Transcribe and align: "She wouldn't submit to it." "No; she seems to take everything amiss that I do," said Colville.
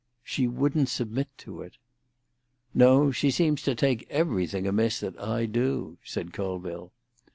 "She 0.23 0.47
wouldn't 0.47 0.89
submit 0.89 1.27
to 1.37 1.61
it." 1.61 1.77
"No; 2.73 3.11
she 3.11 3.29
seems 3.29 3.61
to 3.61 3.75
take 3.75 4.07
everything 4.09 4.65
amiss 4.65 4.99
that 5.01 5.15
I 5.21 5.45
do," 5.45 5.99
said 6.03 6.33
Colville. 6.33 6.91